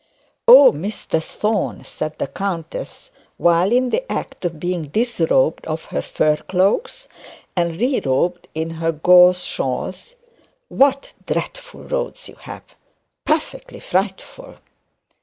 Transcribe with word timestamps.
'Oh, 0.47 0.71
Mr 0.71 1.21
Thorne,' 1.21 1.83
said 1.83 2.17
the 2.17 2.25
countess, 2.25 3.11
while 3.37 3.69
the 3.69 4.03
act 4.11 4.45
of 4.45 4.59
being 4.59 4.87
disrobed 4.87 5.63
of 5.67 5.83
her 5.93 6.01
fur 6.01 6.37
cloaks, 6.37 7.07
and 7.55 7.79
re 7.79 7.99
robed 8.03 8.47
in 8.55 8.71
her 8.81 8.91
gauze 8.91 9.43
shawls, 9.43 10.15
'what 10.69 11.13
dreadful 11.27 11.83
roads 11.83 12.27
you 12.27 12.33
have; 12.35 12.63
perfectly 13.27 13.79
frightful.' 13.79 14.55